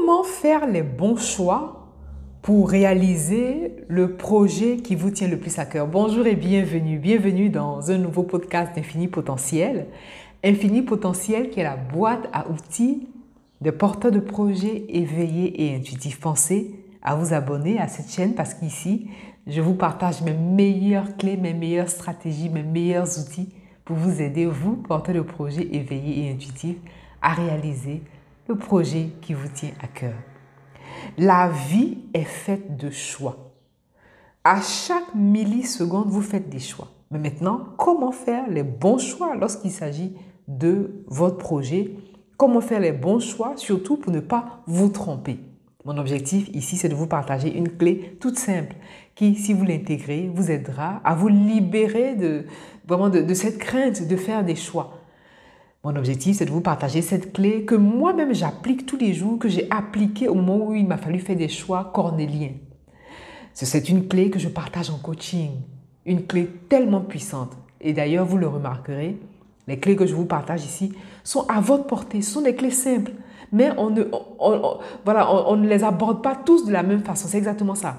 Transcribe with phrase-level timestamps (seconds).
[0.00, 1.90] Comment faire les bons choix
[2.40, 6.98] pour réaliser le projet qui vous tient le plus à cœur Bonjour et bienvenue.
[6.98, 9.88] Bienvenue dans un nouveau podcast d'Infini Potentiel.
[10.42, 13.08] Infini Potentiel qui est la boîte à outils
[13.60, 16.18] de porteurs de projets éveillés et intuitifs.
[16.18, 19.10] Pensez à vous abonner à cette chaîne parce qu'ici,
[19.46, 23.52] je vous partage mes meilleures clés, mes meilleures stratégies, mes meilleurs outils
[23.84, 26.78] pour vous aider, vous, porteurs de projets éveillés et intuitifs,
[27.20, 28.02] à réaliser
[28.50, 30.14] le projet qui vous tient à cœur.
[31.16, 33.52] La vie est faite de choix.
[34.42, 36.88] À chaque milliseconde, vous faites des choix.
[37.12, 40.16] Mais maintenant, comment faire les bons choix lorsqu'il s'agit
[40.48, 41.92] de votre projet?
[42.36, 45.38] Comment faire les bons choix, surtout pour ne pas vous tromper?
[45.84, 48.74] Mon objectif ici, c'est de vous partager une clé toute simple
[49.14, 52.46] qui, si vous l'intégrez, vous aidera à vous libérer de,
[52.84, 54.99] vraiment de cette crainte de faire des choix.
[55.82, 59.48] Mon objectif, c'est de vous partager cette clé que moi-même j'applique tous les jours, que
[59.48, 62.52] j'ai appliquée au moment où il m'a fallu faire des choix cornéliens.
[63.54, 65.52] C'est une clé que je partage en coaching,
[66.04, 67.56] une clé tellement puissante.
[67.80, 69.18] Et d'ailleurs, vous le remarquerez,
[69.68, 70.92] les clés que je vous partage ici
[71.24, 73.12] sont à votre portée, sont des clés simples,
[73.50, 74.04] mais on ne,
[75.04, 77.26] voilà, on ne les aborde pas tous de la même façon.
[77.26, 77.96] C'est exactement ça.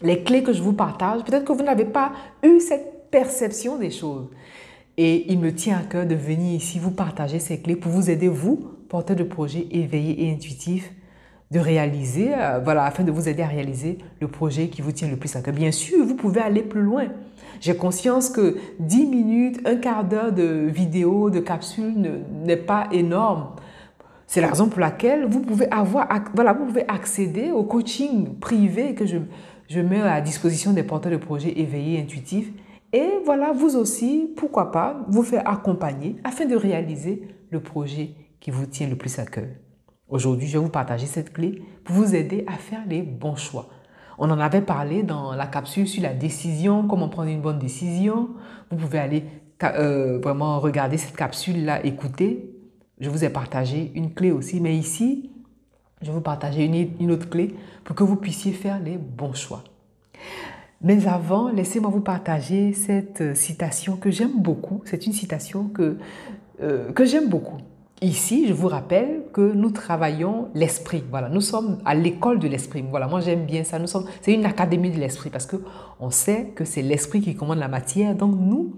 [0.00, 3.90] Les clés que je vous partage, peut-être que vous n'avez pas eu cette perception des
[3.90, 4.28] choses.
[4.98, 8.10] Et il me tient à cœur de venir ici vous partager ces clés pour vous
[8.10, 8.56] aider, vous,
[8.88, 10.92] porteurs de projets éveillés et intuitifs,
[11.50, 15.08] de réaliser, euh, voilà, afin de vous aider à réaliser le projet qui vous tient
[15.08, 15.54] le plus à cœur.
[15.54, 17.06] Bien sûr, vous pouvez aller plus loin.
[17.60, 21.94] J'ai conscience que 10 minutes, un quart d'heure de vidéo, de capsule
[22.44, 23.48] n'est pas énorme.
[24.26, 28.94] C'est la raison pour laquelle vous pouvez avoir, voilà, vous pouvez accéder au coaching privé
[28.94, 29.18] que je,
[29.68, 32.50] je mets à disposition des porteurs de projets éveillés et intuitifs
[32.92, 38.50] et voilà, vous aussi, pourquoi pas, vous faire accompagner afin de réaliser le projet qui
[38.50, 39.48] vous tient le plus à cœur.
[40.08, 43.68] Aujourd'hui, je vais vous partager cette clé pour vous aider à faire les bons choix.
[44.18, 48.28] On en avait parlé dans la capsule sur la décision, comment prendre une bonne décision.
[48.70, 49.24] Vous pouvez aller
[49.62, 52.54] euh, vraiment regarder cette capsule-là, écouter.
[53.00, 55.30] Je vous ai partagé une clé aussi, mais ici,
[56.02, 57.54] je vais vous partager une, une autre clé
[57.84, 59.64] pour que vous puissiez faire les bons choix.
[60.82, 64.82] Mais avant, laissez-moi vous partager cette euh, citation que j'aime beaucoup.
[64.84, 65.96] C'est une citation que,
[66.60, 67.58] euh, que j'aime beaucoup.
[68.00, 71.04] Ici, je vous rappelle que nous travaillons l'esprit.
[71.08, 72.84] Voilà, nous sommes à l'école de l'esprit.
[72.90, 73.78] Voilà, moi j'aime bien ça.
[73.78, 75.56] Nous sommes, c'est une académie de l'esprit parce que
[76.00, 78.16] on sait que c'est l'esprit qui commande la matière.
[78.16, 78.74] Donc nous,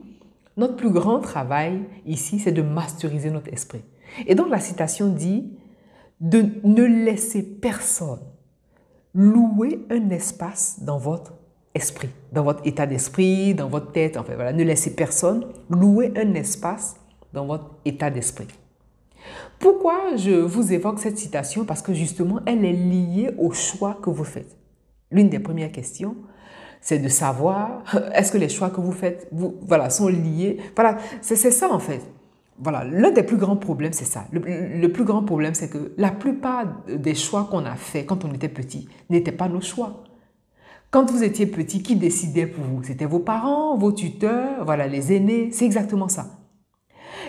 [0.59, 3.81] notre plus grand travail ici, c'est de masteriser notre esprit.
[4.27, 5.51] Et donc la citation dit
[6.21, 8.21] de ne laisser personne
[9.15, 11.33] louer un espace dans votre
[11.75, 14.17] esprit, dans votre état d'esprit, dans votre tête.
[14.17, 16.97] En fait, voilà, ne laissez personne louer un espace
[17.33, 18.49] dans votre état d'esprit.
[19.59, 21.65] Pourquoi je vous évoque cette citation?
[21.65, 24.57] Parce que justement, elle est liée au choix que vous faites.
[25.11, 26.17] L'une des premières questions,
[26.81, 27.83] c'est de savoir
[28.15, 30.59] est-ce que les choix que vous faites, vous, voilà, sont liés?
[30.77, 32.03] Voilà, c'est ça en fait.
[32.57, 34.27] Voilà, l'un des plus grands problèmes, c'est ça.
[34.31, 38.25] Le, le, plus grand problème, c'est que la plupart des choix qu'on a faits quand
[38.25, 40.05] on était petit n'étaient pas nos choix.
[40.95, 42.85] Quand vous étiez petit, qui décidait pour vous?
[42.85, 46.39] C'était vos parents, vos tuteurs, voilà, les aînés, c'est exactement ça.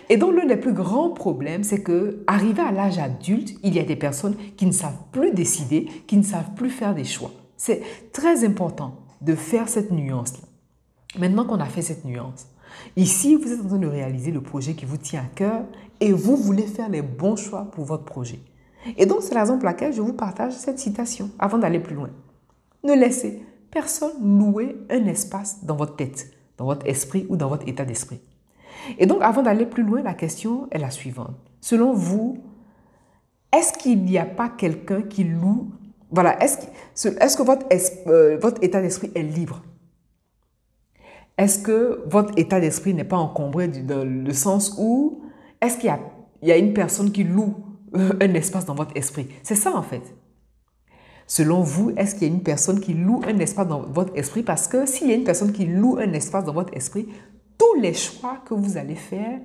[0.08, 3.80] Et donc l'un des plus grands problèmes, c'est que arrivé à l'âge adulte, il y
[3.80, 7.32] a des personnes qui ne savent plus décider, qui ne savent plus faire des choix.
[7.58, 7.82] C'est
[8.12, 10.48] très important de faire cette nuance-là.
[11.20, 12.46] Maintenant qu'on a fait cette nuance,
[12.96, 15.64] ici, vous êtes en train de réaliser le projet qui vous tient à cœur
[16.02, 18.42] et vous voulez faire les bons choix pour votre projet.
[18.96, 21.96] Et donc, c'est la raison pour laquelle je vous partage cette citation avant d'aller plus
[21.96, 22.12] loin.
[22.84, 23.42] Ne laissez
[23.76, 28.22] personne louer un espace dans votre tête, dans votre esprit ou dans votre état d'esprit.
[28.98, 31.36] Et donc, avant d'aller plus loin, la question est la suivante.
[31.60, 32.38] Selon vous,
[33.52, 35.72] est-ce qu'il n'y a pas quelqu'un qui loue?
[36.10, 36.58] Voilà, est-ce
[37.10, 37.66] que, votre,
[38.08, 39.62] euh, votre état d'esprit est libre?
[41.38, 45.22] Est-ce que votre état d'esprit n'est pas encombré dans le sens où
[45.60, 45.94] est-ce qu'il
[46.44, 47.56] y a, une personne qui loue
[47.94, 49.28] euh, un espace dans votre esprit?
[49.44, 50.16] C'est ça en fait.
[51.28, 54.44] Selon vous, est-ce qu'il y a une personne qui loue un espace dans votre esprit?
[54.44, 57.08] Parce que s'il y a une personne qui loue un espace dans votre esprit,
[57.58, 59.40] tous les choix que vous allez faire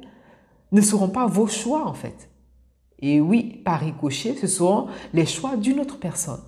[0.72, 2.28] ne seront pas vos choix en fait.
[2.98, 6.40] Et oui, par ricochet, ce seront les choix d'une autre personne.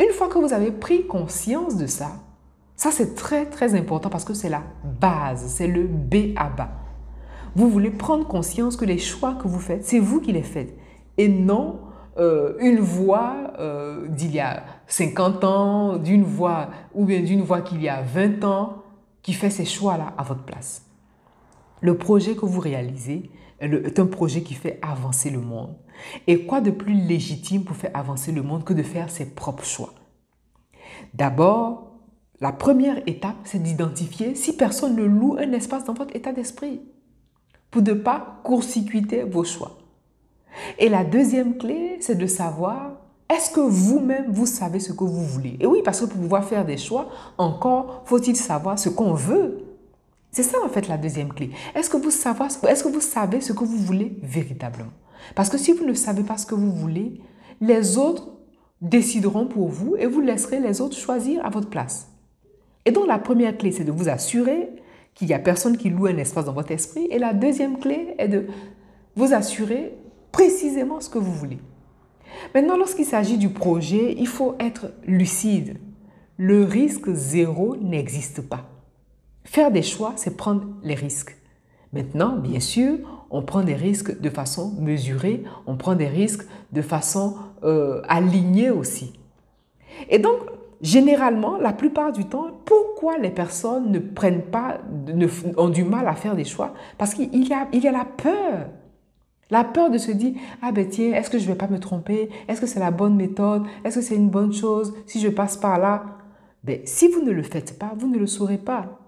[0.00, 2.10] Une fois que vous avez pris conscience de ça,
[2.74, 4.62] ça c'est très très important parce que c'est la
[5.00, 6.72] base, c'est le B à bas.
[7.54, 10.76] Vous voulez prendre conscience que les choix que vous faites, c'est vous qui les faites
[11.16, 11.80] et non
[12.18, 17.60] euh, une voix euh, d'il y a 50 ans, d'une voix ou bien d'une voix
[17.60, 18.82] qu'il y a 20 ans
[19.22, 20.86] qui fait ces choix-là à votre place.
[21.80, 23.30] Le projet que vous réalisez,
[23.60, 25.76] est un projet qui fait avancer le monde.
[26.26, 29.64] Et quoi de plus légitime pour faire avancer le monde que de faire ses propres
[29.64, 29.94] choix?
[31.14, 31.94] D'abord,
[32.40, 36.82] la première étape, c'est d'identifier si personne ne loue un espace dans votre état d'esprit
[37.70, 39.78] pour ne pas court-circuiter vos choix.
[40.78, 42.92] Et la deuxième clé, c'est de savoir
[43.28, 45.56] est-ce que vous-même, vous savez ce que vous voulez?
[45.60, 47.08] Et oui, parce que pour pouvoir faire des choix,
[47.38, 49.64] encore faut-il savoir ce qu'on veut.
[50.30, 51.50] C'est ça en fait la deuxième clé.
[51.74, 54.92] Est-ce que, vous savez, ce que vous voulez véritablement?
[55.34, 57.20] Parce que si vous ne savez pas ce que vous voulez,
[57.60, 58.28] les autres
[58.80, 62.08] décideront pour vous et vous laisserez les autres choisir à votre place.
[62.84, 64.70] Et donc la première clé, c'est de vous assurer
[65.14, 67.08] qu'il n'y a personne qui loue un espace dans votre esprit.
[67.10, 68.46] Et la deuxième clé est de
[69.16, 69.96] vous assurer
[70.36, 71.56] précisément ce que vous voulez.
[72.54, 75.78] Maintenant, lorsqu'il s'agit du projet, il faut être lucide.
[76.36, 78.68] Le risque zéro n'existe pas.
[79.44, 81.38] Faire des choix, c'est prendre les risques.
[81.94, 82.98] Maintenant, bien sûr,
[83.30, 88.68] on prend des risques de façon mesurée, on prend des risques de façon euh, alignée
[88.68, 89.14] aussi.
[90.10, 90.40] Et donc,
[90.82, 94.80] généralement, la plupart du temps, pourquoi les personnes ne prennent pas,
[95.56, 96.74] ont du mal à faire des choix?
[96.98, 98.66] Parce qu'il y y a la peur.
[99.50, 101.78] La peur de se dire, ah ben tiens, est-ce que je ne vais pas me
[101.78, 102.30] tromper?
[102.48, 103.64] Est-ce que c'est la bonne méthode?
[103.84, 106.04] Est-ce que c'est une bonne chose si je passe par là?
[106.64, 108.98] Ben, Si vous ne le faites pas, vous ne le saurez pas.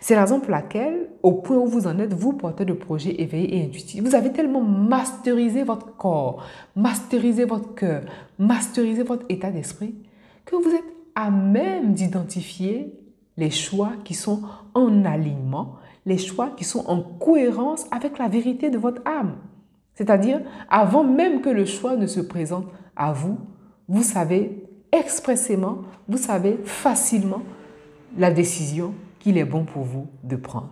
[0.00, 3.20] C'est la raison pour laquelle, au point où vous en êtes, vous, portez de projet
[3.20, 6.42] éveillé et intuitif, vous avez tellement masterisé votre corps,
[6.74, 8.02] masterisé votre cœur,
[8.38, 9.94] masterisé votre état d'esprit,
[10.44, 12.94] que vous êtes à même d'identifier
[13.36, 14.42] les choix qui sont
[14.74, 15.76] en alignement,
[16.06, 19.36] les choix qui sont en cohérence avec la vérité de votre âme.
[19.94, 23.38] C'est-à-dire, avant même que le choix ne se présente à vous,
[23.88, 27.42] vous savez expressément, vous savez facilement
[28.16, 30.70] la décision qu'il est bon pour vous de prendre.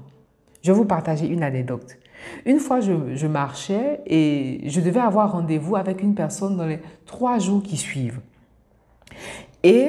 [0.62, 1.98] Je vais vous partager une anecdote.
[2.46, 7.38] Une fois, je, marchais et je devais avoir rendez-vous avec une personne dans les trois
[7.38, 8.20] jours qui suivent.
[9.64, 9.88] Et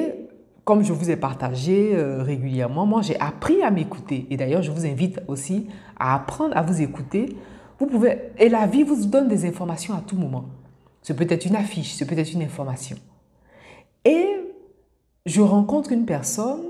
[0.64, 4.26] comme je vous ai partagé euh, régulièrement, moi j'ai appris à m'écouter.
[4.30, 7.36] Et d'ailleurs, je vous invite aussi à apprendre à vous écouter
[7.78, 10.44] vous pouvez, et la vie vous donne des informations à tout moment.
[11.02, 12.96] C'est peut-être une affiche, c'est peut-être une information.
[14.04, 14.26] Et
[15.26, 16.62] je rencontre une personne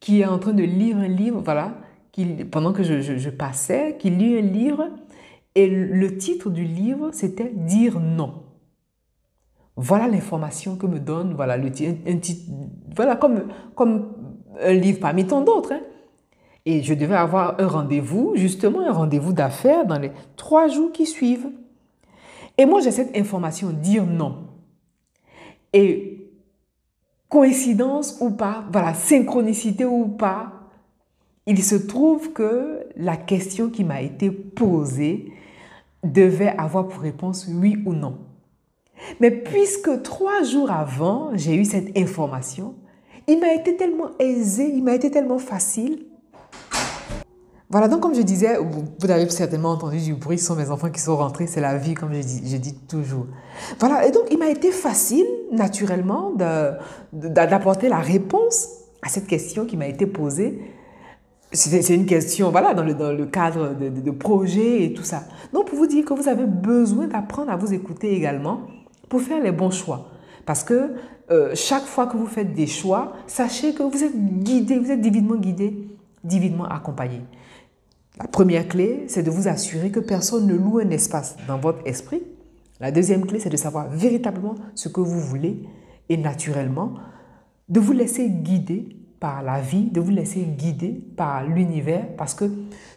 [0.00, 1.74] qui est en train de lire un livre, voilà,
[2.12, 4.88] qui, pendant que je, passais, qui lit un livre,
[5.54, 8.42] et le titre du livre, c'était Dire non.
[9.76, 12.20] Voilà l'information que me donne, voilà, le, un,
[12.94, 14.12] voilà, comme, comme
[14.62, 15.72] un livre parmi tant d'autres.
[15.72, 15.80] Hein.
[16.66, 21.06] Et je devais avoir un rendez-vous, justement un rendez-vous d'affaires dans les trois jours qui
[21.06, 21.48] suivent.
[22.56, 24.44] Et moi, j'ai cette information, dire non.
[25.72, 26.30] Et
[27.28, 30.52] coïncidence ou pas, voilà, synchronicité ou pas,
[31.46, 35.32] il se trouve que la question qui m'a été posée
[36.02, 38.18] devait avoir pour réponse oui ou non.
[39.20, 42.74] Mais puisque trois jours avant, j'ai eu cette information,
[43.26, 46.06] il m'a été tellement aisé, il m'a été tellement facile
[47.74, 50.90] voilà, donc comme je disais, vous, avez certainement entendu du bruit, ce sont mes enfants
[50.90, 53.26] qui sont rentrés, c'est la vie, comme je dis, toujours.
[53.80, 56.32] Voilà, et donc il m'a été facile, naturellement,
[57.12, 58.68] d'apporter la réponse
[59.02, 60.72] à cette question qui m'a été posée.
[61.50, 65.24] C'est une question, voilà, dans le, cadre de, de, projet et tout ça.
[65.52, 68.68] Donc pour vous dire que vous avez besoin d'apprendre à vous écouter également
[69.08, 70.10] pour faire les bons choix.
[70.46, 70.92] Parce que
[71.32, 75.00] euh, chaque fois que vous faites des choix, sachez que vous êtes guidé, vous êtes
[75.00, 75.88] divinement guidé,
[76.22, 77.22] divinement accompagné.
[78.18, 81.84] La première clé, c'est de vous assurer que personne ne loue un espace dans votre
[81.84, 82.22] esprit.
[82.78, 85.64] La deuxième clé, c'est de savoir véritablement ce que vous voulez
[86.08, 86.94] et naturellement
[87.68, 92.44] de vous laisser guider par la vie, de vous laisser guider par l'univers parce que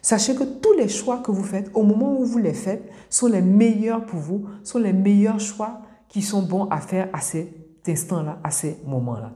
[0.02, 3.26] sachez que tous les choix que vous faites, au moment où vous les faites, sont
[3.26, 7.88] les meilleurs pour vous, sont les meilleurs choix qui sont bons à faire à cet
[7.88, 9.32] instant-là, à ces moments-là.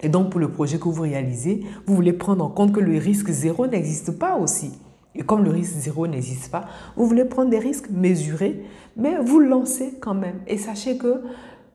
[0.00, 2.96] Et donc pour le projet que vous réalisez, vous voulez prendre en compte que le
[2.96, 4.72] risque zéro n'existe pas aussi.
[5.14, 6.64] Et comme le risque zéro n'existe pas,
[6.96, 8.64] vous voulez prendre des risques mesurés,
[8.96, 10.40] mais vous lancez quand même.
[10.46, 11.22] Et sachez que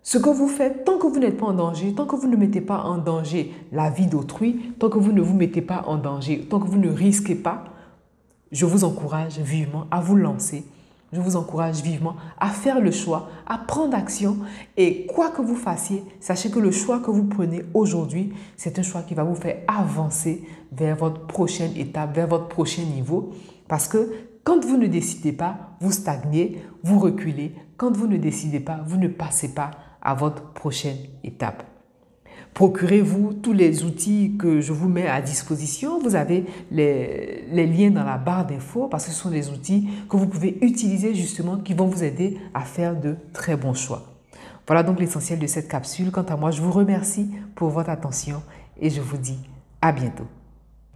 [0.03, 2.36] ce que vous faites, tant que vous n'êtes pas en danger, tant que vous ne
[2.36, 5.98] mettez pas en danger la vie d'autrui, tant que vous ne vous mettez pas en
[5.98, 7.65] danger, tant que vous ne risquez pas,
[8.51, 10.65] je vous encourage vivement à vous lancer
[11.12, 14.38] je vous encourage vivement à faire le choix, à prendre action
[14.78, 18.84] et quoi que vous fassiez, sachez que le choix que vous prenez aujourd'hui, c'est un
[18.84, 23.32] choix qui va vous faire avancer vers votre prochaine étape, vers votre prochain niveau.
[23.68, 24.12] Parce que
[24.44, 27.56] quand vous ne décidez pas, vous stagnez, vous reculez.
[27.78, 31.69] Quand vous ne décidez pas, vous ne passez pas à votre prochaine étape.
[32.53, 36.00] Procurez-vous tous les outils que je vous mets à disposition.
[36.00, 40.18] Vous avez les, liens dans la barre d'infos parce que ce sont des outils que
[40.18, 44.03] vous pouvez utiliser justement qui vont vous aider à faire de très bons choix.
[44.68, 46.12] Voilà donc l'essentiel de cette capsule.
[46.12, 48.41] Quant à moi, je vous remercie pour votre attention
[48.79, 49.39] et je vous dis
[49.82, 50.27] à bientôt.